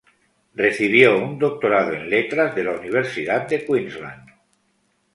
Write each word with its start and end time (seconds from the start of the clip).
Recibió 0.55 1.19
un 1.23 1.37
doctorado 1.37 1.93
en 1.93 2.09
letras 2.09 2.55
de 2.55 2.63
la 2.63 2.71
Universidad 2.71 3.47
de 3.47 3.63
Queensland. 3.63 4.31